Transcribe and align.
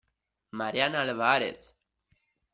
Marian 0.51 0.95
Álvarez 0.97 1.61